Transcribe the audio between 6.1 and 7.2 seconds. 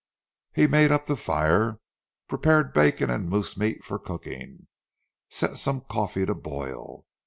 to boil.